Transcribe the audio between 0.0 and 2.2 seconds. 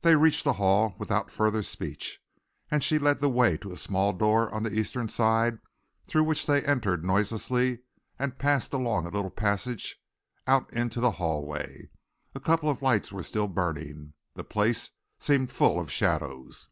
They reached the Hall without further speech,